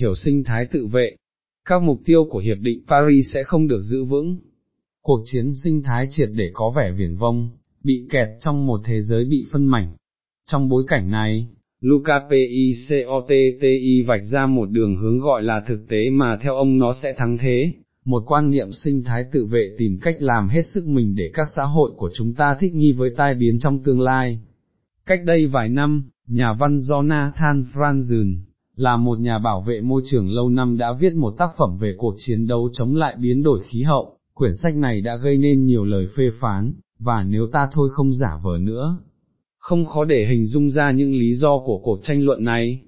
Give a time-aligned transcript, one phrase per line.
[0.00, 1.16] hiểu sinh thái tự vệ.
[1.64, 4.36] Các mục tiêu của Hiệp định Paris sẽ không được giữ vững.
[5.02, 7.48] Cuộc chiến sinh thái triệt để có vẻ viển vông,
[7.84, 9.88] bị kẹt trong một thế giới bị phân mảnh.
[10.44, 11.48] Trong bối cảnh này,
[11.80, 16.94] Luca PICOTTI vạch ra một đường hướng gọi là thực tế mà theo ông nó
[17.02, 17.72] sẽ thắng thế,
[18.04, 21.46] một quan niệm sinh thái tự vệ tìm cách làm hết sức mình để các
[21.56, 24.40] xã hội của chúng ta thích nghi với tai biến trong tương lai.
[25.06, 28.36] Cách đây vài năm, nhà văn Jonathan Franzen,
[28.80, 31.94] là một nhà bảo vệ môi trường lâu năm đã viết một tác phẩm về
[31.98, 35.64] cuộc chiến đấu chống lại biến đổi khí hậu, quyển sách này đã gây nên
[35.64, 38.98] nhiều lời phê phán, và nếu ta thôi không giả vờ nữa,
[39.58, 42.80] không khó để hình dung ra những lý do của cuộc tranh luận này.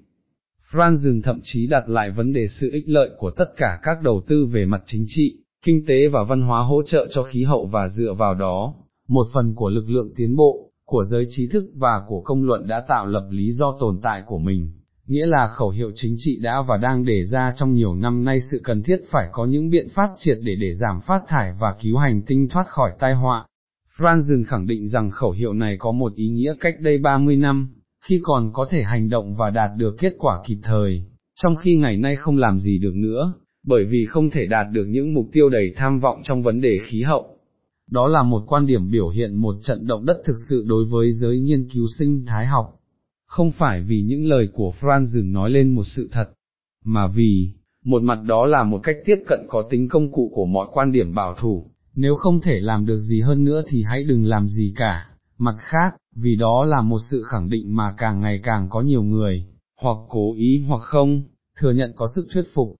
[0.71, 4.21] Franzen thậm chí đặt lại vấn đề sự ích lợi của tất cả các đầu
[4.27, 7.65] tư về mặt chính trị, kinh tế và văn hóa hỗ trợ cho khí hậu
[7.65, 8.73] và dựa vào đó,
[9.07, 12.67] một phần của lực lượng tiến bộ, của giới trí thức và của công luận
[12.67, 14.71] đã tạo lập lý do tồn tại của mình,
[15.07, 18.39] nghĩa là khẩu hiệu chính trị đã và đang đề ra trong nhiều năm nay
[18.51, 21.75] sự cần thiết phải có những biện pháp triệt để để giảm phát thải và
[21.81, 23.45] cứu hành tinh thoát khỏi tai họa.
[23.97, 27.69] Franzen khẳng định rằng khẩu hiệu này có một ý nghĩa cách đây 30 năm,
[28.05, 31.03] khi còn có thể hành động và đạt được kết quả kịp thời,
[31.35, 33.33] trong khi ngày nay không làm gì được nữa,
[33.65, 36.79] bởi vì không thể đạt được những mục tiêu đầy tham vọng trong vấn đề
[36.87, 37.37] khí hậu.
[37.91, 41.11] Đó là một quan điểm biểu hiện một trận động đất thực sự đối với
[41.11, 42.79] giới nghiên cứu sinh thái học,
[43.33, 46.29] không phải vì những lời của Franz nói lên một sự thật,
[46.85, 47.49] mà vì,
[47.85, 50.91] một mặt đó là một cách tiếp cận có tính công cụ của mọi quan
[50.91, 54.47] điểm bảo thủ, nếu không thể làm được gì hơn nữa thì hãy đừng làm
[54.47, 55.05] gì cả,
[55.37, 59.03] mặt khác, vì đó là một sự khẳng định mà càng ngày càng có nhiều
[59.03, 59.45] người,
[59.81, 61.23] hoặc cố ý hoặc không,
[61.59, 62.75] thừa nhận có sức thuyết phục,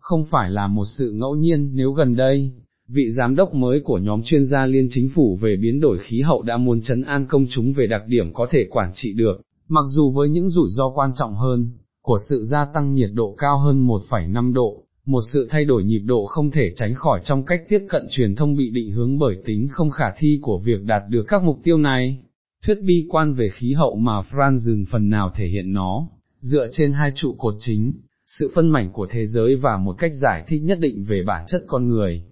[0.00, 2.52] không phải là một sự ngẫu nhiên nếu gần đây,
[2.88, 6.22] vị giám đốc mới của nhóm chuyên gia liên chính phủ về biến đổi khí
[6.22, 9.42] hậu đã muốn chấn an công chúng về đặc điểm có thể quản trị được,
[9.68, 11.70] mặc dù với những rủi ro quan trọng hơn,
[12.02, 15.98] của sự gia tăng nhiệt độ cao hơn 1,5 độ, một sự thay đổi nhịp
[15.98, 19.36] độ không thể tránh khỏi trong cách tiếp cận truyền thông bị định hướng bởi
[19.44, 22.18] tính không khả thi của việc đạt được các mục tiêu này.
[22.66, 26.08] Thuyết bi quan về khí hậu mà Franz dừng phần nào thể hiện nó,
[26.40, 27.92] dựa trên hai trụ cột chính,
[28.26, 31.44] sự phân mảnh của thế giới và một cách giải thích nhất định về bản
[31.48, 32.22] chất con người.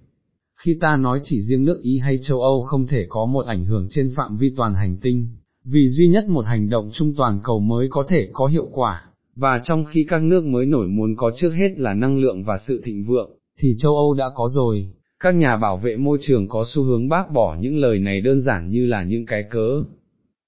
[0.56, 3.65] Khi ta nói chỉ riêng nước Ý hay châu Âu không thể có một ảnh
[3.65, 5.28] hưởng trên phạm vi toàn hành tinh,
[5.69, 9.03] vì duy nhất một hành động chung toàn cầu mới có thể có hiệu quả,
[9.37, 12.59] và trong khi các nước mới nổi muốn có trước hết là năng lượng và
[12.69, 14.91] sự thịnh vượng, thì châu Âu đã có rồi,
[15.21, 18.41] các nhà bảo vệ môi trường có xu hướng bác bỏ những lời này đơn
[18.41, 19.82] giản như là những cái cớ.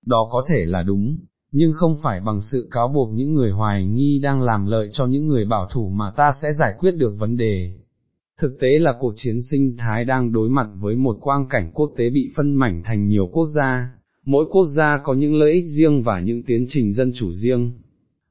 [0.06, 1.18] Đó có thể là đúng,
[1.52, 5.06] nhưng không phải bằng sự cáo buộc những người hoài nghi đang làm lợi cho
[5.06, 7.72] những người bảo thủ mà ta sẽ giải quyết được vấn đề.
[8.40, 11.92] Thực tế là cuộc chiến sinh thái đang đối mặt với một quang cảnh quốc
[11.96, 13.97] tế bị phân mảnh thành nhiều quốc gia,
[14.28, 17.72] mỗi quốc gia có những lợi ích riêng và những tiến trình dân chủ riêng.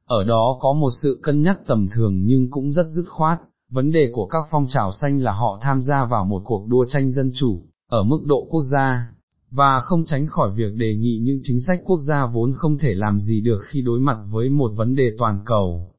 [0.05, 3.91] Ở đó có một sự cân nhắc tầm thường nhưng cũng rất dứt khoát, vấn
[3.91, 7.11] đề của các phong trào xanh là họ tham gia vào một cuộc đua tranh
[7.11, 9.09] dân chủ, ở mức độ quốc gia,
[9.51, 12.93] và không tránh khỏi việc đề nghị những chính sách quốc gia vốn không thể
[12.93, 15.91] làm gì được khi đối mặt với một vấn đề toàn cầu.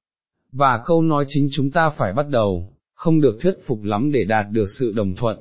[0.52, 4.24] Và câu nói chính chúng ta phải bắt đầu, không được thuyết phục lắm để
[4.24, 5.38] đạt được sự đồng thuận,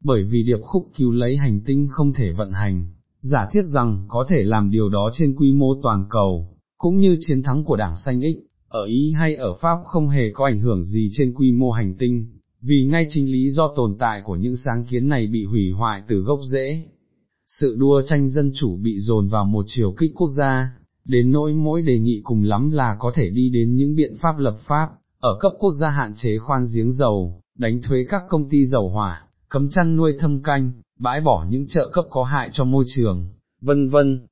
[0.00, 2.86] bởi vì điệp khúc cứu lấy hành tinh không thể vận hành,
[3.20, 6.48] giả thiết rằng có thể làm điều đó trên quy mô toàn cầu,
[6.78, 8.36] cũng như chiến thắng của đảng xanh ích,
[8.68, 11.94] ở Ý hay ở Pháp không hề có ảnh hưởng gì trên quy mô hành
[11.94, 12.26] tinh,
[12.60, 16.02] vì ngay chính lý do tồn tại của những sáng kiến này bị hủy hoại
[16.08, 16.84] từ gốc rễ.
[17.46, 20.70] Sự đua tranh dân chủ bị dồn vào một chiều kích quốc gia,
[21.04, 24.38] đến nỗi mỗi đề nghị cùng lắm là có thể đi đến những biện pháp
[24.38, 24.88] lập pháp,
[25.20, 28.88] ở cấp quốc gia hạn chế khoan giếng dầu, đánh thuế các công ty dầu
[28.88, 32.84] hỏa, cấm chăn nuôi thâm canh, bãi bỏ những trợ cấp có hại cho môi
[32.96, 33.28] trường,
[33.60, 34.26] vân vân.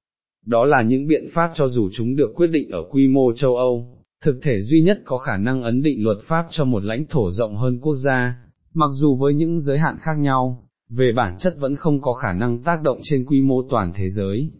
[0.46, 3.56] Đó là những biện pháp cho dù chúng được quyết định ở quy mô châu
[3.56, 7.06] Âu, thực thể duy nhất có khả năng ấn định luật pháp cho một lãnh
[7.06, 8.36] thổ rộng hơn quốc gia,
[8.74, 12.32] mặc dù với những giới hạn khác nhau, về bản chất vẫn không có khả
[12.32, 14.50] năng tác động trên quy mô toàn thế giới.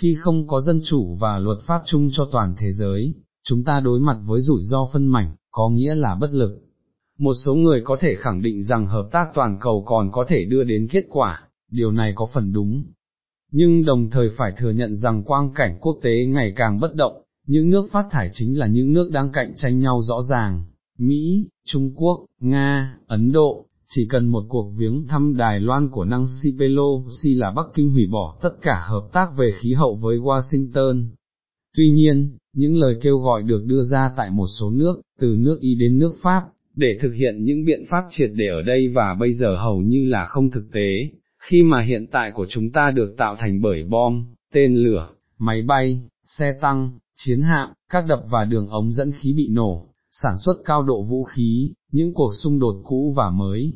[0.00, 3.14] Khi không có dân chủ và luật pháp chung cho toàn thế giới,
[3.48, 6.62] chúng ta đối mặt với rủi ro phân mảnh, có nghĩa là bất lực.
[7.18, 10.44] Một số người có thể khẳng định rằng hợp tác toàn cầu còn có thể
[10.44, 12.84] đưa đến kết quả, điều này có phần đúng.
[13.52, 17.22] Nhưng đồng thời phải thừa nhận rằng quang cảnh quốc tế ngày càng bất động,
[17.46, 20.64] những nước phát thải chính là những nước đang cạnh tranh nhau rõ ràng,
[20.98, 26.04] Mỹ, Trung Quốc, Nga, Ấn Độ, chỉ cần một cuộc viếng thăm Đài Loan của
[26.04, 30.18] Nancy Pelosi là Bắc Kinh hủy bỏ tất cả hợp tác về khí hậu với
[30.18, 31.06] Washington.
[31.76, 35.58] Tuy nhiên, những lời kêu gọi được đưa ra tại một số nước, từ nước
[35.60, 36.42] Y đến nước Pháp,
[36.76, 40.04] để thực hiện những biện pháp triệt để ở đây và bây giờ hầu như
[40.08, 41.10] là không thực tế,
[41.48, 45.08] khi mà hiện tại của chúng ta được tạo thành bởi bom, tên lửa,
[45.38, 49.86] máy bay, xe tăng, chiến hạm, các đập và đường ống dẫn khí bị nổ,
[50.12, 53.72] sản xuất cao độ vũ khí, những cuộc xung đột cũ và mới.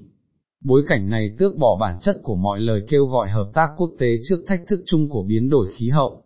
[0.64, 3.90] Bối cảnh này tước bỏ bản chất của mọi lời kêu gọi hợp tác quốc
[3.98, 6.24] tế trước thách thức chung của biến đổi khí hậu.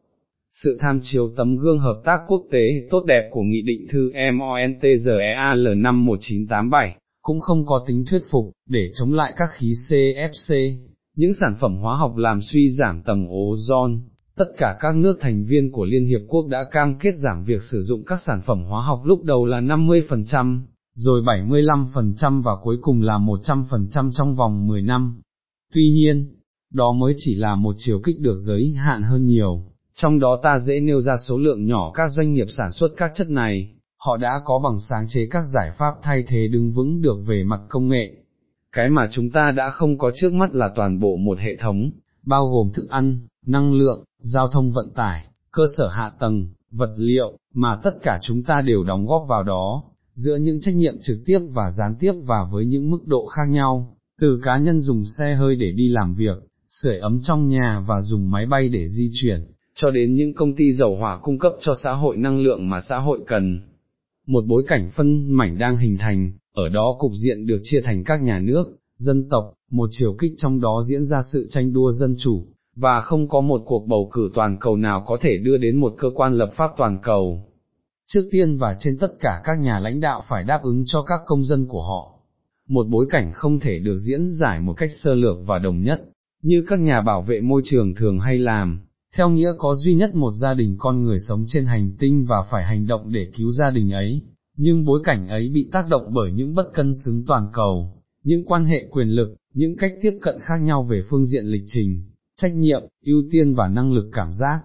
[0.50, 4.12] Sự tham chiếu tấm gương hợp tác quốc tế tốt đẹp của Nghị định thư
[4.32, 10.76] MONTGEAL năm 1987 cũng không có tính thuyết phục, để chống lại các khí CFC,
[11.16, 13.98] những sản phẩm hóa học làm suy giảm tầng ozone.
[14.36, 17.62] Tất cả các nước thành viên của Liên Hiệp Quốc đã cam kết giảm việc
[17.62, 20.60] sử dụng các sản phẩm hóa học lúc đầu là 50%,
[20.94, 25.20] rồi 75% và cuối cùng là 100% trong vòng 10 năm.
[25.74, 26.36] Tuy nhiên,
[26.72, 29.64] đó mới chỉ là một chiều kích được giới hạn hơn nhiều,
[29.96, 33.12] trong đó ta dễ nêu ra số lượng nhỏ các doanh nghiệp sản xuất các
[33.14, 37.02] chất này, họ đã có bằng sáng chế các giải pháp thay thế đứng vững
[37.02, 38.23] được về mặt công nghệ.
[38.74, 41.90] Cái mà chúng ta đã không có trước mắt là toàn bộ một hệ thống,
[42.26, 46.94] bao gồm thức ăn, năng lượng, giao thông vận tải, cơ sở hạ tầng, vật
[46.96, 49.84] liệu, mà tất cả chúng ta đều đóng góp vào đó,
[50.14, 53.44] giữa những trách nhiệm trực tiếp và gián tiếp và với những mức độ khác
[53.48, 56.38] nhau, từ cá nhân dùng xe hơi để đi làm việc,
[56.68, 59.40] sưởi ấm trong nhà và dùng máy bay để di chuyển,
[59.74, 62.80] cho đến những công ty dầu hỏa cung cấp cho xã hội năng lượng mà
[62.88, 63.60] xã hội cần.
[64.26, 68.04] Một bối cảnh phân mảnh đang hình thành, ở đó cục diện được chia thành
[68.04, 68.64] các nhà nước,
[68.98, 72.46] dân tộc, một chiều kích trong đó diễn ra sự tranh đua dân chủ,
[72.76, 75.94] và không có một cuộc bầu cử toàn cầu nào có thể đưa đến một
[75.98, 77.42] cơ quan lập pháp toàn cầu.
[78.06, 81.20] Trước tiên và trên tất cả các nhà lãnh đạo phải đáp ứng cho các
[81.26, 82.18] công dân của họ.
[82.68, 86.02] Một bối cảnh không thể được diễn giải một cách sơ lược và đồng nhất,
[86.42, 88.80] như các nhà bảo vệ môi trường thường hay làm,
[89.16, 92.42] theo nghĩa có duy nhất một gia đình con người sống trên hành tinh và
[92.50, 94.22] phải hành động để cứu gia đình ấy,
[94.56, 98.44] nhưng bối cảnh ấy bị tác động bởi những bất cân xứng toàn cầu, những
[98.44, 102.02] quan hệ quyền lực, những cách tiếp cận khác nhau về phương diện lịch trình,
[102.36, 104.60] trách nhiệm, ưu tiên và năng lực cảm giác.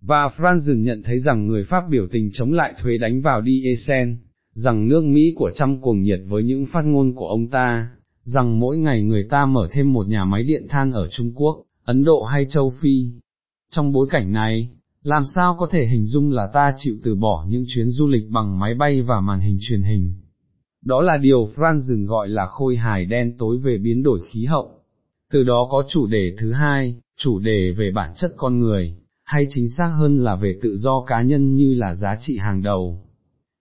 [0.00, 4.08] Và Franz nhận thấy rằng người Pháp biểu tình chống lại thuế đánh vào diesel,
[4.54, 7.90] rằng nước Mỹ của trăm cuồng nhiệt với những phát ngôn của ông ta,
[8.24, 11.64] rằng mỗi ngày người ta mở thêm một nhà máy điện than ở Trung Quốc,
[11.84, 13.10] Ấn Độ hay châu Phi,
[13.70, 14.70] trong bối cảnh này,
[15.02, 18.30] làm sao có thể hình dung là ta chịu từ bỏ những chuyến du lịch
[18.30, 20.14] bằng máy bay và màn hình truyền hình.
[20.84, 24.70] Đó là điều Franz gọi là khôi hài đen tối về biến đổi khí hậu.
[25.32, 29.46] Từ đó có chủ đề thứ hai, chủ đề về bản chất con người, hay
[29.48, 33.04] chính xác hơn là về tự do cá nhân như là giá trị hàng đầu.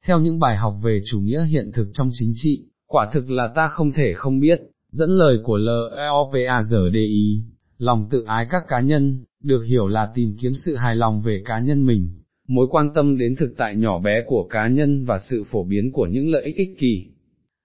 [0.05, 3.51] Theo những bài học về chủ nghĩa hiện thực trong chính trị, quả thực là
[3.55, 4.59] ta không thể không biết,
[4.91, 7.41] dẫn lời của LEOPAZDI,
[7.77, 11.41] lòng tự ái các cá nhân, được hiểu là tìm kiếm sự hài lòng về
[11.45, 12.09] cá nhân mình,
[12.47, 15.91] mối quan tâm đến thực tại nhỏ bé của cá nhân và sự phổ biến
[15.91, 17.05] của những lợi ích ích kỷ.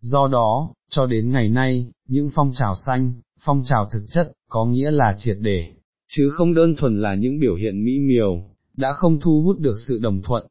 [0.01, 3.13] Do đó, cho đến ngày nay, những phong trào xanh,
[3.45, 5.73] phong trào thực chất, có nghĩa là triệt để,
[6.09, 8.45] chứ không đơn thuần là những biểu hiện mỹ miều,
[8.77, 10.47] đã không thu hút được sự đồng thuận.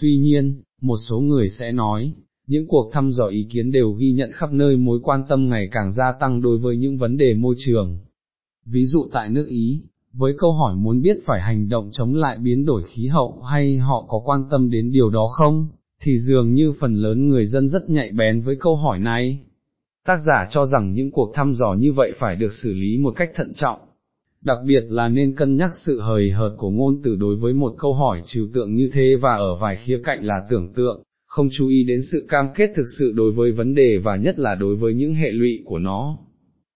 [0.00, 2.12] Tuy nhiên, một số người sẽ nói,
[2.46, 5.68] những cuộc thăm dò ý kiến đều ghi nhận khắp nơi mối quan tâm ngày
[5.72, 7.98] càng gia tăng đối với những vấn đề môi trường.
[8.66, 9.82] Ví dụ tại nước Ý,
[10.16, 13.78] với câu hỏi muốn biết phải hành động chống lại biến đổi khí hậu hay
[13.78, 15.68] họ có quan tâm đến điều đó không,
[16.02, 19.38] thì dường như phần lớn người dân rất nhạy bén với câu hỏi này.
[20.06, 23.12] Tác giả cho rằng những cuộc thăm dò như vậy phải được xử lý một
[23.16, 23.78] cách thận trọng,
[24.44, 27.74] đặc biệt là nên cân nhắc sự hời hợt của ngôn từ đối với một
[27.78, 31.48] câu hỏi trừu tượng như thế và ở vài khía cạnh là tưởng tượng, không
[31.52, 34.54] chú ý đến sự cam kết thực sự đối với vấn đề và nhất là
[34.54, 36.18] đối với những hệ lụy của nó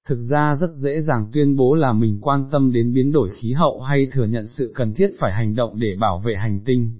[0.08, 3.52] thực ra rất dễ dàng tuyên bố là mình quan tâm đến biến đổi khí
[3.52, 6.90] hậu hay thừa nhận sự cần thiết phải hành động để bảo vệ hành tinh.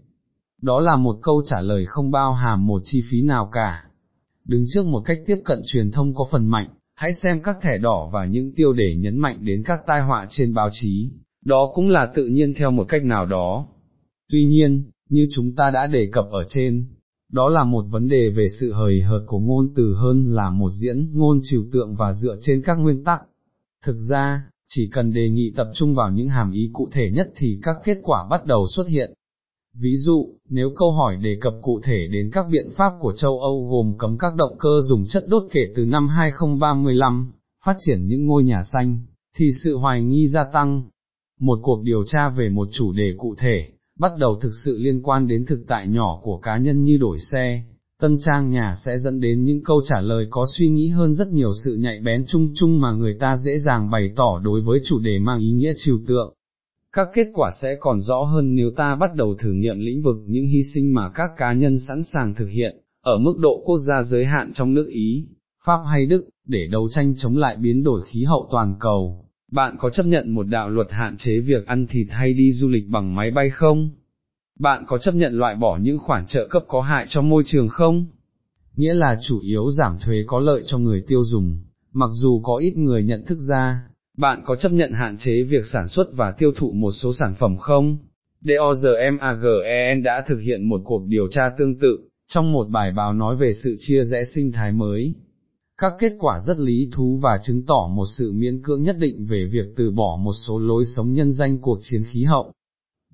[0.63, 3.85] Đó là một câu trả lời không bao hàm một chi phí nào cả.
[4.45, 7.79] Đứng trước một cách tiếp cận truyền thông có phần mạnh, hãy xem các thẻ
[7.79, 11.11] đỏ và những tiêu đề nhấn mạnh đến các tai họa trên báo chí,
[11.45, 13.67] đó cũng là tự nhiên theo một cách nào đó.
[14.31, 16.87] Tuy nhiên, như chúng ta đã đề cập ở trên,
[17.33, 20.71] đó là một vấn đề về sự hời hợt của ngôn từ hơn là một
[20.71, 23.21] diễn ngôn trừu tượng và dựa trên các nguyên tắc.
[23.85, 27.33] Thực ra, chỉ cần đề nghị tập trung vào những hàm ý cụ thể nhất
[27.37, 29.13] thì các kết quả bắt đầu xuất hiện.
[29.75, 33.41] Ví dụ, nếu câu hỏi đề cập cụ thể đến các biện pháp của châu
[33.41, 37.33] Âu gồm cấm các động cơ dùng chất đốt kể từ năm 2035,
[37.65, 39.01] phát triển những ngôi nhà xanh,
[39.37, 40.83] thì sự hoài nghi gia tăng.
[41.41, 43.69] Một cuộc điều tra về một chủ đề cụ thể,
[43.99, 47.19] bắt đầu thực sự liên quan đến thực tại nhỏ của cá nhân như đổi
[47.33, 47.63] xe,
[48.01, 51.29] tân trang nhà sẽ dẫn đến những câu trả lời có suy nghĩ hơn rất
[51.29, 54.81] nhiều sự nhạy bén chung chung mà người ta dễ dàng bày tỏ đối với
[54.85, 56.35] chủ đề mang ý nghĩa trừu tượng.
[56.93, 60.17] Các kết quả sẽ còn rõ hơn nếu ta bắt đầu thử nghiệm lĩnh vực
[60.27, 63.79] những hy sinh mà các cá nhân sẵn sàng thực hiện, ở mức độ quốc
[63.79, 65.27] gia giới hạn trong nước Ý,
[65.65, 69.28] Pháp hay Đức, để đấu tranh chống lại biến đổi khí hậu toàn cầu.
[69.53, 72.69] Bạn có chấp nhận một đạo luật hạn chế việc ăn thịt hay đi du
[72.69, 73.91] lịch bằng máy bay không?
[74.59, 77.69] Bạn có chấp nhận loại bỏ những khoản trợ cấp có hại cho môi trường
[77.69, 78.07] không?
[78.79, 81.59] nghĩa là chủ yếu giảm thuế có lợi cho người tiêu dùng,
[81.93, 83.81] mặc dù có ít người nhận thức ra,
[84.17, 87.35] bạn có chấp nhận hạn chế việc sản xuất và tiêu thụ một số sản
[87.39, 87.99] phẩm không?
[88.41, 93.37] DORMAGEN đã thực hiện một cuộc điều tra tương tự, trong một bài báo nói
[93.37, 95.15] về sự chia rẽ sinh thái mới.
[95.81, 99.25] Các kết quả rất lý thú và chứng tỏ một sự miễn cưỡng nhất định
[99.25, 102.53] về việc từ bỏ một số lối sống nhân danh cuộc chiến khí hậu.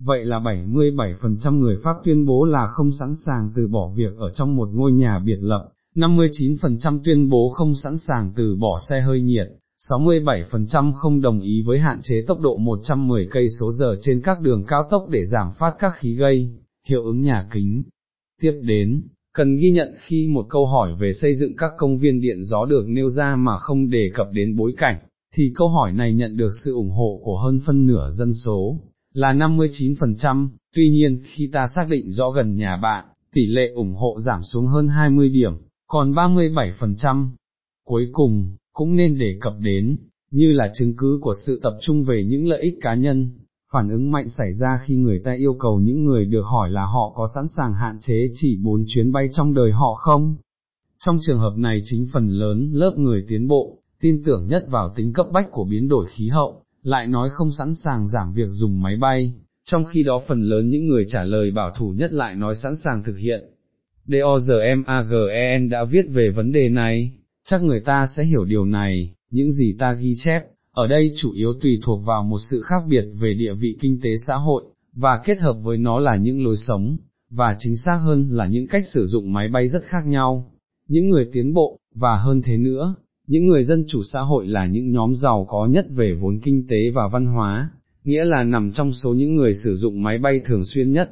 [0.01, 4.31] Vậy là 77% người Pháp tuyên bố là không sẵn sàng từ bỏ việc ở
[4.31, 9.01] trong một ngôi nhà biệt lập, 59% tuyên bố không sẵn sàng từ bỏ xe
[9.01, 9.49] hơi nhiệt,
[9.91, 14.41] 67% không đồng ý với hạn chế tốc độ 110 cây số giờ trên các
[14.41, 16.51] đường cao tốc để giảm phát các khí gây,
[16.89, 17.83] hiệu ứng nhà kính.
[18.41, 19.03] Tiếp đến,
[19.35, 22.65] cần ghi nhận khi một câu hỏi về xây dựng các công viên điện gió
[22.65, 24.97] được nêu ra mà không đề cập đến bối cảnh,
[25.35, 28.81] thì câu hỏi này nhận được sự ủng hộ của hơn phân nửa dân số,
[29.13, 33.95] là 59%, tuy nhiên khi ta xác định rõ gần nhà bạn, tỷ lệ ủng
[33.95, 35.53] hộ giảm xuống hơn 20 điểm,
[35.87, 37.29] còn 37%.
[37.85, 39.97] Cuối cùng, cũng nên đề cập đến,
[40.31, 43.31] như là chứng cứ của sự tập trung về những lợi ích cá nhân,
[43.75, 46.87] phản ứng mạnh xảy ra khi người ta yêu cầu những người được hỏi là
[46.87, 50.37] họ có sẵn sàng hạn chế chỉ 4 chuyến bay trong đời họ không.
[51.05, 54.95] Trong trường hợp này chính phần lớn lớp người tiến bộ, tin tưởng nhất vào
[54.97, 58.49] tính cấp bách của biến đổi khí hậu, lại nói không sẵn sàng giảm việc
[58.51, 62.13] dùng máy bay, trong khi đó phần lớn những người trả lời bảo thủ nhất
[62.13, 63.45] lại nói sẵn sàng thực hiện.
[64.07, 67.13] DORMAGEN đã viết về vấn đề này,
[67.45, 70.43] chắc người ta sẽ hiểu điều này, những gì ta ghi chép,
[70.75, 74.01] ở đây chủ yếu tùy thuộc vào một sự khác biệt về địa vị kinh
[74.03, 76.97] tế xã hội, và kết hợp với nó là những lối sống,
[77.31, 80.53] và chính xác hơn là những cách sử dụng máy bay rất khác nhau.
[80.89, 82.95] Những người tiến bộ, và hơn thế nữa,
[83.27, 86.67] những người dân chủ xã hội là những nhóm giàu có nhất về vốn kinh
[86.69, 87.71] tế và văn hóa,
[88.05, 91.11] nghĩa là nằm trong số những người sử dụng máy bay thường xuyên nhất.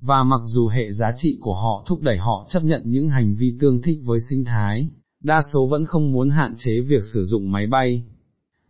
[0.00, 3.34] Và mặc dù hệ giá trị của họ thúc đẩy họ chấp nhận những hành
[3.34, 4.88] vi tương thích với sinh thái,
[5.22, 8.04] đa số vẫn không muốn hạn chế việc sử dụng máy bay.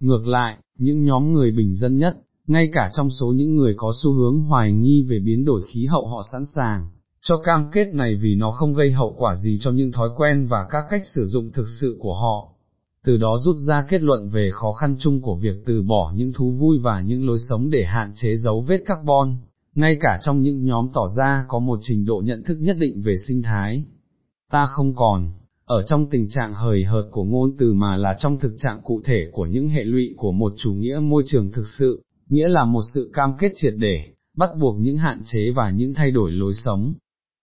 [0.00, 2.16] Ngược lại, những nhóm người bình dân nhất,
[2.46, 5.86] ngay cả trong số những người có xu hướng hoài nghi về biến đổi khí
[5.86, 6.88] hậu họ sẵn sàng,
[7.22, 10.46] cho cam kết này vì nó không gây hậu quả gì cho những thói quen
[10.46, 12.48] và các cách sử dụng thực sự của họ.
[13.04, 16.32] Từ đó rút ra kết luận về khó khăn chung của việc từ bỏ những
[16.32, 19.36] thú vui và những lối sống để hạn chế dấu vết carbon,
[19.74, 23.02] ngay cả trong những nhóm tỏ ra có một trình độ nhận thức nhất định
[23.02, 23.84] về sinh thái.
[24.50, 25.32] Ta không còn,
[25.70, 29.00] ở trong tình trạng hời hợt của ngôn từ mà là trong thực trạng cụ
[29.04, 32.64] thể của những hệ lụy của một chủ nghĩa môi trường thực sự, nghĩa là
[32.64, 36.32] một sự cam kết triệt để, bắt buộc những hạn chế và những thay đổi
[36.32, 36.94] lối sống.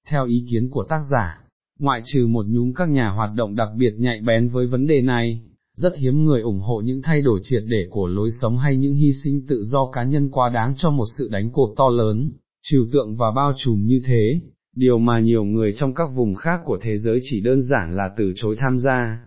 [0.09, 1.41] Theo ý kiến của tác giả,
[1.79, 5.01] ngoại trừ một nhúm các nhà hoạt động đặc biệt nhạy bén với vấn đề
[5.01, 5.41] này,
[5.73, 8.93] rất hiếm người ủng hộ những thay đổi triệt để của lối sống hay những
[8.93, 12.31] hy sinh tự do cá nhân quá đáng cho một sự đánh cuộc to lớn,
[12.61, 14.39] trừu tượng và bao trùm như thế,
[14.77, 18.09] điều mà nhiều người trong các vùng khác của thế giới chỉ đơn giản là
[18.17, 19.19] từ chối tham gia.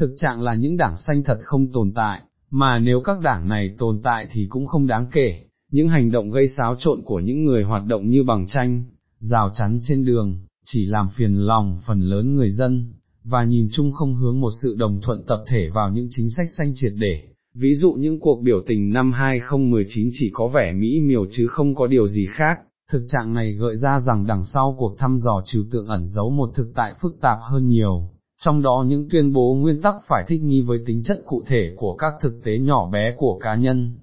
[0.00, 3.74] Thực trạng là những đảng xanh thật không tồn tại, mà nếu các đảng này
[3.78, 7.44] tồn tại thì cũng không đáng kể, những hành động gây xáo trộn của những
[7.44, 8.84] người hoạt động như bằng tranh,
[9.18, 12.92] rào chắn trên đường, chỉ làm phiền lòng phần lớn người dân,
[13.24, 16.46] và nhìn chung không hướng một sự đồng thuận tập thể vào những chính sách
[16.58, 17.22] xanh triệt để.
[17.54, 21.74] Ví dụ những cuộc biểu tình năm 2019 chỉ có vẻ mỹ miều chứ không
[21.74, 22.58] có điều gì khác,
[22.92, 26.30] Thực trạng này gợi ra rằng đằng sau cuộc thăm dò trừu tượng ẩn giấu
[26.30, 30.24] một thực tại phức tạp hơn nhiều, trong đó những tuyên bố nguyên tắc phải
[30.28, 33.54] thích nghi với tính chất cụ thể của các thực tế nhỏ bé của cá
[33.54, 33.98] nhân.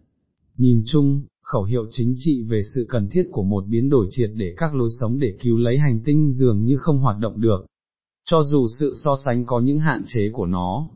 [0.57, 4.29] Nhìn chung, khẩu hiệu chính trị về sự cần thiết của một biến đổi triệt
[4.35, 7.65] để các lối sống để cứu lấy hành tinh dường như không hoạt động được.
[8.25, 10.89] Cho dù sự so sánh có những hạn chế của nó,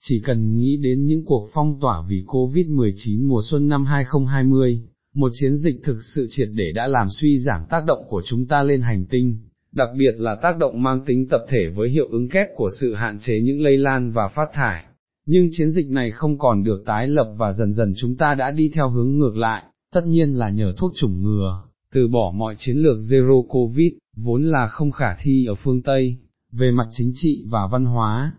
[0.00, 4.82] chỉ cần nghĩ đến những cuộc phong tỏa vì COVID-19 mùa xuân năm 2020,
[5.14, 8.46] một chiến dịch thực sự triệt để đã làm suy giảm tác động của chúng
[8.46, 9.38] ta lên hành tinh,
[9.72, 12.94] đặc biệt là tác động mang tính tập thể với hiệu ứng kép của sự
[12.94, 14.84] hạn chế những lây lan và phát thải.
[15.26, 18.50] Nhưng chiến dịch này không còn được tái lập và dần dần chúng ta đã
[18.50, 22.54] đi theo hướng ngược lại, tất nhiên là nhờ thuốc chủng ngừa, từ bỏ mọi
[22.58, 26.16] chiến lược Zero Covid, vốn là không khả thi ở phương Tây,
[26.52, 28.32] về mặt chính trị và văn hóa.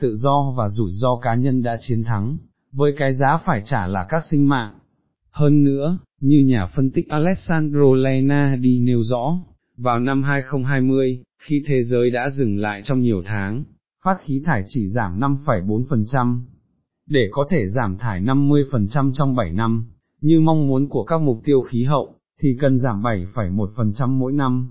[0.00, 2.38] Tự do và rủi ro cá nhân đã chiến thắng,
[2.72, 4.78] với cái giá phải trả là các sinh mạng.
[5.30, 9.38] Hơn nữa, như nhà phân tích Alessandro Lena đi nêu rõ,
[9.76, 13.64] vào năm 2020, khi thế giới đã dừng lại trong nhiều tháng,
[14.04, 16.40] phát khí thải chỉ giảm 5,4%,
[17.06, 19.86] để có thể giảm thải 50% trong 7 năm,
[20.20, 24.70] như mong muốn của các mục tiêu khí hậu, thì cần giảm 7,1% mỗi năm.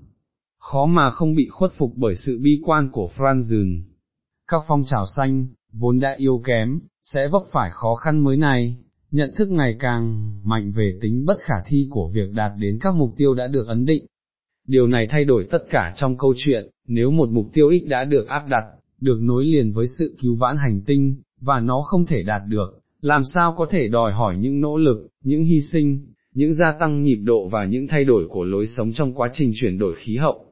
[0.58, 3.82] Khó mà không bị khuất phục bởi sự bi quan của Franzen.
[4.48, 8.76] Các phong trào xanh, vốn đã yếu kém, sẽ vấp phải khó khăn mới này,
[9.10, 12.94] nhận thức ngày càng mạnh về tính bất khả thi của việc đạt đến các
[12.94, 14.06] mục tiêu đã được ấn định.
[14.66, 18.04] Điều này thay đổi tất cả trong câu chuyện, nếu một mục tiêu ích đã
[18.04, 18.64] được áp đặt,
[19.00, 22.80] được nối liền với sự cứu vãn hành tinh, và nó không thể đạt được,
[23.00, 27.02] làm sao có thể đòi hỏi những nỗ lực, những hy sinh, những gia tăng
[27.02, 30.16] nhịp độ và những thay đổi của lối sống trong quá trình chuyển đổi khí
[30.16, 30.44] hậu.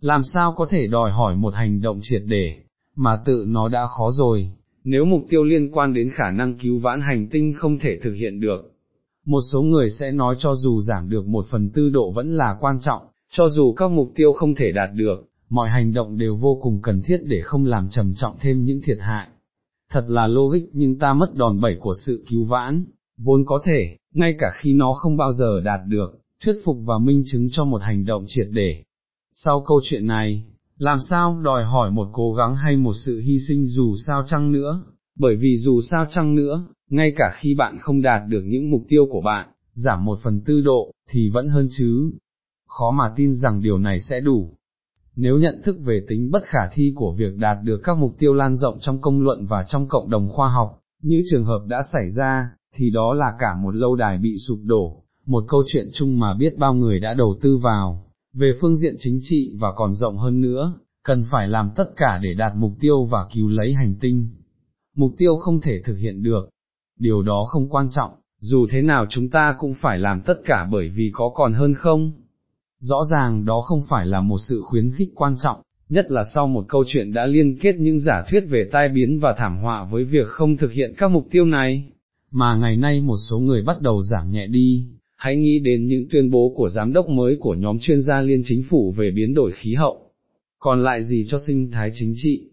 [0.00, 2.56] Làm sao có thể đòi hỏi một hành động triệt để,
[2.96, 4.48] mà tự nó đã khó rồi,
[4.84, 8.12] nếu mục tiêu liên quan đến khả năng cứu vãn hành tinh không thể thực
[8.12, 8.72] hiện được.
[9.26, 12.56] Một số người sẽ nói cho dù giảm được một phần tư độ vẫn là
[12.60, 16.36] quan trọng, cho dù các mục tiêu không thể đạt được, mọi hành động đều
[16.36, 19.28] vô cùng cần thiết để không làm trầm trọng thêm những thiệt hại.
[19.90, 22.84] Thật là logic nhưng ta mất đòn bẩy của sự cứu vãn,
[23.18, 26.98] vốn có thể, ngay cả khi nó không bao giờ đạt được, thuyết phục và
[26.98, 28.82] minh chứng cho một hành động triệt để.
[29.32, 30.44] Sau câu chuyện này,
[30.76, 34.52] làm sao đòi hỏi một cố gắng hay một sự hy sinh dù sao chăng
[34.52, 34.82] nữa,
[35.18, 38.82] bởi vì dù sao chăng nữa, ngay cả khi bạn không đạt được những mục
[38.88, 42.12] tiêu của bạn, giảm một phần tư độ, thì vẫn hơn chứ.
[42.68, 44.56] Khó mà tin rằng điều này sẽ đủ.
[45.16, 48.34] Nếu nhận thức về tính bất khả thi của việc đạt được các mục tiêu
[48.34, 51.82] lan rộng trong công luận và trong cộng đồng khoa học, như trường hợp đã
[51.92, 55.88] xảy ra, thì đó là cả một lâu đài bị sụp đổ, một câu chuyện
[55.92, 58.03] chung mà biết bao người đã đầu tư vào,
[58.34, 62.20] về phương diện chính trị và còn rộng hơn nữa, cần phải làm tất cả
[62.22, 64.28] để đạt mục tiêu và cứu lấy hành tinh.
[64.96, 66.48] Mục tiêu không thể thực hiện được,
[66.98, 68.10] điều đó không quan trọng,
[68.40, 71.74] dù thế nào chúng ta cũng phải làm tất cả bởi vì có còn hơn
[71.74, 72.12] không.
[72.80, 76.46] Rõ ràng đó không phải là một sự khuyến khích quan trọng, nhất là sau
[76.46, 79.84] một câu chuyện đã liên kết những giả thuyết về tai biến và thảm họa
[79.84, 81.84] với việc không thực hiện các mục tiêu này,
[82.30, 84.86] mà ngày nay một số người bắt đầu giảm nhẹ đi,
[85.24, 88.42] hãy nghĩ đến những tuyên bố của giám đốc mới của nhóm chuyên gia liên
[88.44, 90.10] chính phủ về biến đổi khí hậu,
[90.58, 92.50] còn lại gì cho sinh thái chính trị.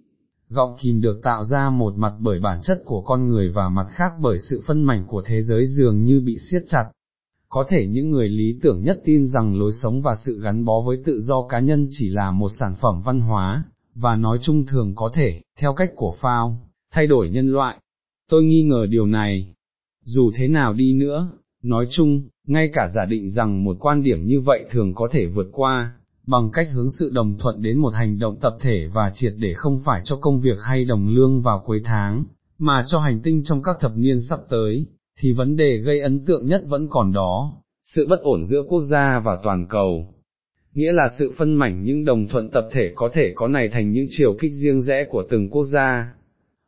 [0.50, 3.88] Gọng kìm được tạo ra một mặt bởi bản chất của con người và mặt
[3.90, 6.86] khác bởi sự phân mảnh của thế giới dường như bị siết chặt.
[7.50, 10.82] Có thể những người lý tưởng nhất tin rằng lối sống và sự gắn bó
[10.82, 13.63] với tự do cá nhân chỉ là một sản phẩm văn hóa,
[13.96, 17.78] và nói chung thường có thể, theo cách của Phao, thay đổi nhân loại.
[18.30, 19.54] Tôi nghi ngờ điều này.
[20.04, 21.31] Dù thế nào đi nữa,
[21.64, 25.25] nói chung, ngay cả giả định rằng một quan điểm như vậy thường có thể
[25.25, 25.94] vượt qua,
[26.27, 29.54] bằng cách hướng sự đồng thuận đến một hành động tập thể và triệt để
[29.54, 32.24] không phải cho công việc hay đồng lương vào cuối tháng,
[32.58, 34.86] mà cho hành tinh trong các thập niên sắp tới,
[35.20, 38.82] thì vấn đề gây ấn tượng nhất vẫn còn đó, sự bất ổn giữa quốc
[38.82, 40.14] gia và toàn cầu.
[40.74, 43.92] Nghĩa là sự phân mảnh những đồng thuận tập thể có thể có này thành
[43.92, 46.14] những chiều kích riêng rẽ của từng quốc gia.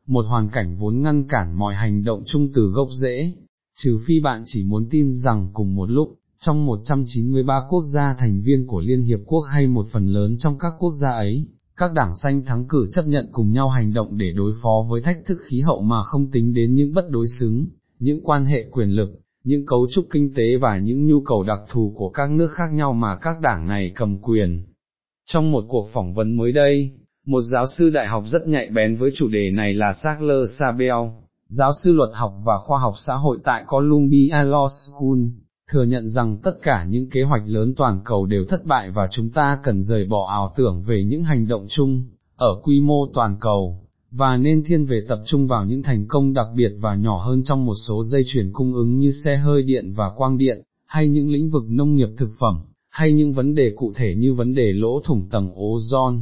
[0.08, 3.34] Một hoàn cảnh vốn ngăn cản mọi hành động chung từ gốc rễ,
[3.76, 8.42] trừ phi bạn chỉ muốn tin rằng cùng một lúc, trong 193 quốc gia thành
[8.42, 11.94] viên của Liên Hiệp Quốc hay một phần lớn trong các quốc gia ấy, các
[11.94, 15.26] đảng xanh thắng cử chấp nhận cùng nhau hành động để đối phó với thách
[15.26, 17.66] thức khí hậu mà không tính đến những bất đối xứng,
[18.00, 19.10] những quan hệ quyền lực,
[19.44, 22.74] những cấu trúc kinh tế và những nhu cầu đặc thù của các nước khác
[22.74, 24.64] nhau mà các đảng này cầm quyền.
[25.26, 26.92] Trong một cuộc phỏng vấn mới đây,
[27.26, 30.94] một giáo sư đại học rất nhạy bén với chủ đề này là Sackler Sabel,
[31.54, 35.20] giáo sư luật học và khoa học xã hội tại Columbia Law School,
[35.72, 39.08] thừa nhận rằng tất cả những kế hoạch lớn toàn cầu đều thất bại và
[39.12, 42.04] chúng ta cần rời bỏ ảo tưởng về những hành động chung,
[42.36, 43.80] ở quy mô toàn cầu,
[44.12, 47.44] và nên thiên về tập trung vào những thành công đặc biệt và nhỏ hơn
[47.44, 51.10] trong một số dây chuyển cung ứng như xe hơi điện và quang điện, hay
[51.10, 54.54] những lĩnh vực nông nghiệp thực phẩm, hay những vấn đề cụ thể như vấn
[54.54, 56.22] đề lỗ thủng tầng ozone.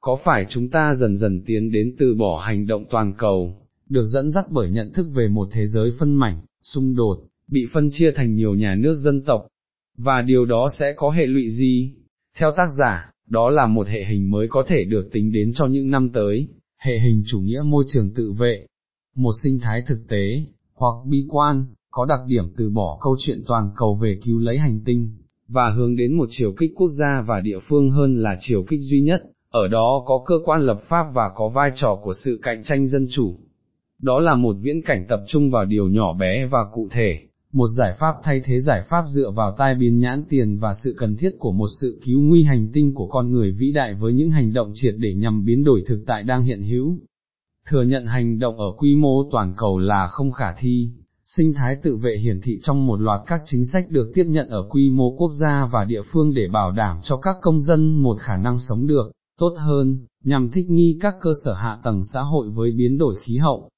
[0.00, 3.54] Có phải chúng ta dần dần tiến đến từ bỏ hành động toàn cầu,
[3.88, 7.18] được dẫn dắt bởi nhận thức về một thế giới phân mảnh, xung đột,
[7.48, 9.46] bị phân chia thành nhiều nhà nước dân tộc,
[9.98, 11.94] và điều đó sẽ có hệ lụy gì?
[12.38, 15.66] Theo tác giả, đó là một hệ hình mới có thể được tính đến cho
[15.66, 18.66] những năm tới, hệ hình chủ nghĩa môi trường tự vệ,
[19.16, 20.44] một sinh thái thực tế,
[20.74, 24.58] hoặc bi quan, có đặc điểm từ bỏ câu chuyện toàn cầu về cứu lấy
[24.58, 25.10] hành tinh,
[25.48, 28.80] và hướng đến một chiều kích quốc gia và địa phương hơn là chiều kích
[28.82, 32.38] duy nhất, ở đó có cơ quan lập pháp và có vai trò của sự
[32.42, 33.38] cạnh tranh dân chủ.
[34.02, 37.20] Đó là một viễn cảnh tập trung vào điều nhỏ bé và cụ thể,
[37.52, 40.94] một giải pháp thay thế giải pháp dựa vào tai biến nhãn tiền và sự
[40.98, 44.12] cần thiết của một sự cứu nguy hành tinh của con người vĩ đại với
[44.12, 46.98] những hành động triệt để nhằm biến đổi thực tại đang hiện hữu.
[47.68, 50.90] Thừa nhận hành động ở quy mô toàn cầu là không khả thi,
[51.24, 54.48] sinh thái tự vệ hiển thị trong một loạt các chính sách được tiếp nhận
[54.48, 58.02] ở quy mô quốc gia và địa phương để bảo đảm cho các công dân
[58.02, 62.02] một khả năng sống được, tốt hơn, nhằm thích nghi các cơ sở hạ tầng
[62.12, 63.68] xã hội với biến đổi khí hậu.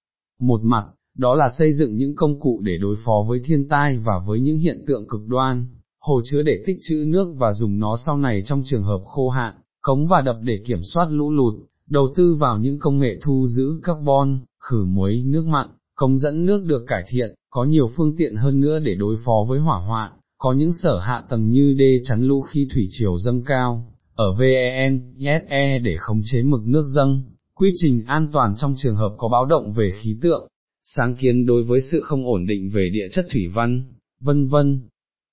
[0.41, 0.85] Một mặt,
[1.19, 4.41] đó là xây dựng những công cụ để đối phó với thiên tai và với
[4.41, 5.67] những hiện tượng cực đoan,
[6.01, 9.29] hồ chứa để tích trữ nước và dùng nó sau này trong trường hợp khô
[9.29, 11.55] hạn, cống và đập để kiểm soát lũ lụt,
[11.91, 16.47] đầu tư vào những công nghệ thu giữ carbon, khử muối, nước mặn, cống dẫn
[16.47, 19.79] nước được cải thiện, có nhiều phương tiện hơn nữa để đối phó với hỏa
[19.79, 23.85] hoạn, có những sở hạ tầng như đê chắn lũ khi thủy triều dâng cao,
[24.15, 27.23] ở VEN, SE để khống chế mực nước dâng,
[27.59, 30.49] quy trình an toàn trong trường hợp có báo động về khí tượng,
[30.85, 33.85] sáng kiến đối với sự không ổn định về địa chất thủy văn,
[34.21, 34.89] vân vân.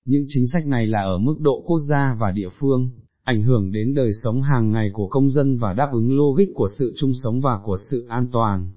[0.05, 2.89] Những chính sách này là ở mức độ quốc gia và địa phương,
[3.23, 6.67] ảnh hưởng đến đời sống hàng ngày của công dân và đáp ứng logic của
[6.79, 8.71] sự chung sống và của sự an toàn.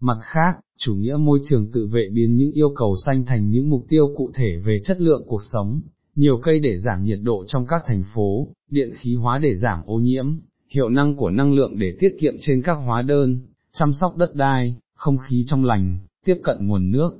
[0.00, 3.70] Mặt khác, chủ nghĩa môi trường tự vệ biến những yêu cầu xanh thành những
[3.70, 5.80] mục tiêu cụ thể về chất lượng cuộc sống,
[6.14, 9.78] nhiều cây để giảm nhiệt độ trong các thành phố, điện khí hóa để giảm
[9.86, 10.26] ô nhiễm,
[10.76, 13.38] hiệu năng của năng lượng để tiết kiệm trên các hóa đơn,
[13.72, 17.10] chăm sóc đất đai, không khí trong lành, tiếp cận nguồn nước.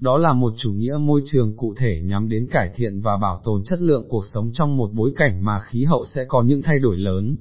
[0.00, 3.40] Đó là một chủ nghĩa môi trường cụ thể nhắm đến cải thiện và bảo
[3.44, 6.62] tồn chất lượng cuộc sống trong một bối cảnh mà khí hậu sẽ có những
[6.62, 7.36] thay đổi lớn.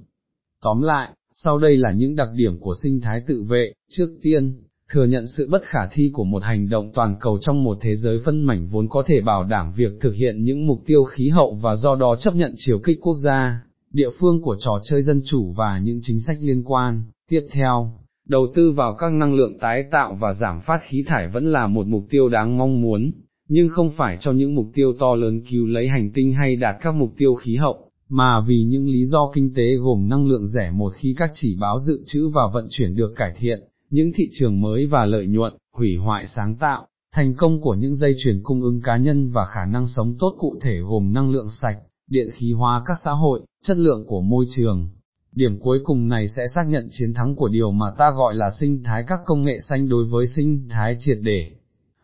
[0.63, 4.63] Tóm lại, sau đây là những đặc điểm của sinh thái tự vệ, trước tiên,
[4.91, 7.95] thừa nhận sự bất khả thi của một hành động toàn cầu trong một thế
[7.95, 11.29] giới phân mảnh vốn có thể bảo đảm việc thực hiện những mục tiêu khí
[11.29, 13.61] hậu và do đó chấp nhận chiều kích quốc gia,
[13.93, 17.03] địa phương của trò chơi dân chủ và những chính sách liên quan.
[17.29, 17.91] Tiếp theo,
[18.27, 21.67] đầu tư vào các năng lượng tái tạo và giảm phát khí thải vẫn là
[21.67, 23.11] một mục tiêu đáng mong muốn,
[23.47, 26.75] nhưng không phải cho những mục tiêu to lớn cứu lấy hành tinh hay đạt
[26.81, 30.47] các mục tiêu khí hậu, mà vì những lý do kinh tế gồm năng lượng
[30.47, 34.11] rẻ một khi các chỉ báo dự trữ và vận chuyển được cải thiện, những
[34.15, 38.15] thị trường mới và lợi nhuận, hủy hoại sáng tạo, thành công của những dây
[38.17, 41.49] chuyển cung ứng cá nhân và khả năng sống tốt cụ thể gồm năng lượng
[41.49, 44.89] sạch, điện khí hóa các xã hội, chất lượng của môi trường.
[45.31, 48.49] Điểm cuối cùng này sẽ xác nhận chiến thắng của điều mà ta gọi là
[48.59, 51.51] sinh thái các công nghệ xanh đối với sinh thái triệt để.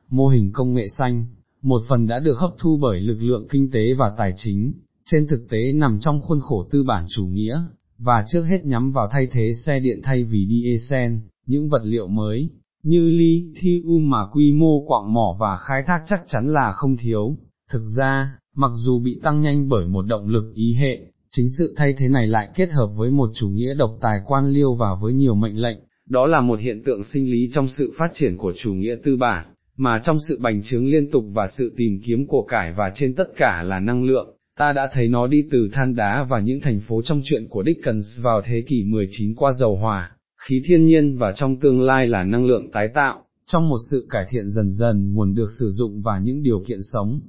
[0.10, 1.26] Mô hình công nghệ xanh,
[1.62, 4.74] một phần đã được hấp thu bởi lực lượng kinh tế và tài chính,
[5.06, 7.62] trên thực tế nằm trong khuôn khổ tư bản chủ nghĩa,
[7.98, 11.14] và trước hết nhắm vào thay thế xe điện thay vì diesel,
[11.46, 12.50] những vật liệu mới,
[12.84, 17.38] như lithium mà quy mô quạng mỏ và khai thác chắc chắn là không thiếu.
[17.70, 21.74] Thực ra, mặc dù bị tăng nhanh bởi một động lực ý hệ, chính sự
[21.78, 24.96] thay thế này lại kết hợp với một chủ nghĩa độc tài quan liêu và
[25.02, 25.78] với nhiều mệnh lệnh,
[26.10, 29.16] đó là một hiện tượng sinh lý trong sự phát triển của chủ nghĩa tư
[29.16, 29.46] bản,
[29.78, 33.16] mà trong sự bành trướng liên tục và sự tìm kiếm của cải và trên
[33.16, 36.62] tất cả là năng lượng, ta đã thấy nó đi từ than đá và những
[36.62, 40.12] thành phố trong chuyện của Dickens vào thế kỷ 19 qua dầu hỏa,
[40.48, 44.08] khí thiên nhiên và trong tương lai là năng lượng tái tạo, trong một sự
[44.10, 47.22] cải thiện dần dần nguồn được sử dụng và những điều kiện sống.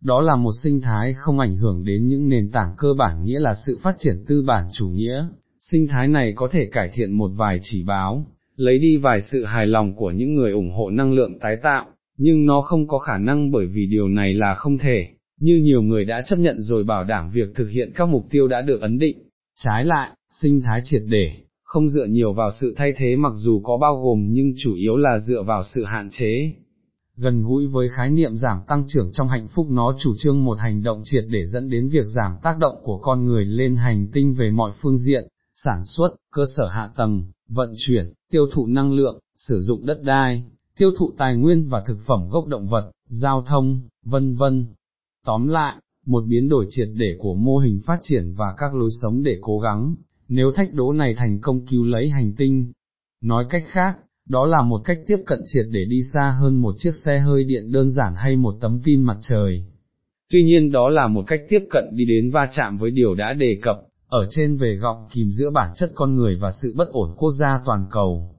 [0.00, 3.38] Đó là một sinh thái không ảnh hưởng đến những nền tảng cơ bản nghĩa
[3.38, 5.26] là sự phát triển tư bản chủ nghĩa,
[5.60, 9.44] sinh thái này có thể cải thiện một vài chỉ báo, lấy đi vài sự
[9.44, 12.98] hài lòng của những người ủng hộ năng lượng tái tạo, nhưng nó không có
[12.98, 15.06] khả năng bởi vì điều này là không thể,
[15.40, 18.48] như nhiều người đã chấp nhận rồi bảo đảm việc thực hiện các mục tiêu
[18.48, 19.18] đã được ấn định.
[19.56, 21.32] Trái lại, sinh thái triệt để,
[21.62, 24.96] không dựa nhiều vào sự thay thế mặc dù có bao gồm nhưng chủ yếu
[24.96, 26.52] là dựa vào sự hạn chế.
[27.20, 30.58] Gần gũi với khái niệm giảm tăng trưởng trong hạnh phúc nó chủ trương một
[30.58, 34.06] hành động triệt để dẫn đến việc giảm tác động của con người lên hành
[34.12, 38.66] tinh về mọi phương diện, sản xuất, cơ sở hạ tầng, vận chuyển, tiêu thụ
[38.66, 40.44] năng lượng, sử dụng đất đai,
[40.76, 44.66] tiêu thụ tài nguyên và thực phẩm gốc động vật, giao thông, vân vân.
[45.24, 45.76] Tóm lại,
[46.06, 49.38] một biến đổi triệt để của mô hình phát triển và các lối sống để
[49.40, 49.94] cố gắng,
[50.28, 52.72] nếu thách đố này thành công cứu lấy hành tinh.
[53.22, 53.98] Nói cách khác,
[54.28, 57.44] đó là một cách tiếp cận triệt để đi xa hơn một chiếc xe hơi
[57.44, 59.64] điện đơn giản hay một tấm pin mặt trời.
[60.30, 63.32] Tuy nhiên đó là một cách tiếp cận đi đến va chạm với điều đã
[63.32, 63.76] đề cập,
[64.08, 67.32] ở trên về gọng kìm giữa bản chất con người và sự bất ổn quốc
[67.32, 68.34] gia toàn cầu.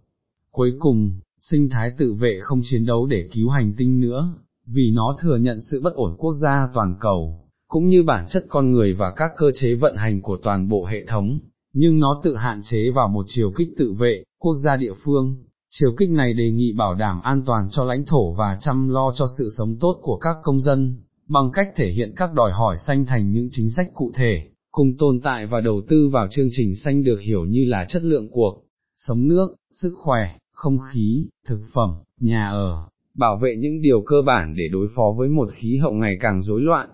[0.52, 4.34] Cuối cùng, sinh thái tự vệ không chiến đấu để cứu hành tinh nữa,
[4.65, 8.45] vì nó thừa nhận sự bất ổn quốc gia toàn cầu, cũng như bản chất
[8.49, 11.39] con người và các cơ chế vận hành của toàn bộ hệ thống,
[11.73, 15.48] nhưng nó tự hạn chế vào một chiều kích tự vệ, quốc gia địa phương.
[15.71, 19.12] Chiều kích này đề nghị bảo đảm an toàn cho lãnh thổ và chăm lo
[19.15, 20.95] cho sự sống tốt của các công dân,
[21.27, 24.97] bằng cách thể hiện các đòi hỏi xanh thành những chính sách cụ thể, cùng
[24.97, 28.29] tồn tại và đầu tư vào chương trình xanh được hiểu như là chất lượng
[28.32, 28.63] cuộc,
[28.95, 34.15] sống nước, sức khỏe, không khí, thực phẩm, nhà ở, bảo vệ những điều cơ
[34.25, 36.89] bản để đối phó với một khí hậu ngày càng rối loạn.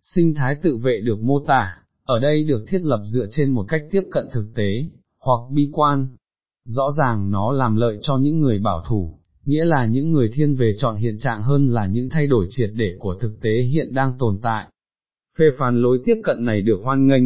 [0.00, 3.64] Sinh thái tự vệ được mô tả, ở đây được thiết lập dựa trên một
[3.68, 4.84] cách tiếp cận thực tế,
[5.18, 6.08] hoặc bi quan.
[6.64, 10.54] Rõ ràng nó làm lợi cho những người bảo thủ, nghĩa là những người thiên
[10.54, 13.94] về chọn hiện trạng hơn là những thay đổi triệt để của thực tế hiện
[13.94, 14.66] đang tồn tại.
[15.38, 17.24] Phê phán lối tiếp cận này được hoan nghênh,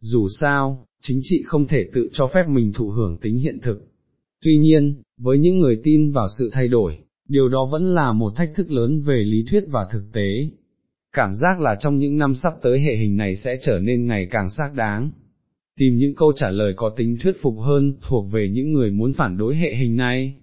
[0.00, 3.78] dù sao, chính trị không thể tự cho phép mình thụ hưởng tính hiện thực.
[4.44, 8.32] Tuy nhiên, với những người tin vào sự thay đổi, điều đó vẫn là một
[8.36, 10.50] thách thức lớn về lý thuyết và thực tế
[11.16, 14.28] cảm giác là trong những năm sắp tới hệ hình này sẽ trở nên ngày
[14.30, 15.10] càng xác đáng.
[15.80, 19.12] Tìm những câu trả lời có tính thuyết phục hơn thuộc về những người muốn
[19.12, 20.34] phản đối hệ hình này,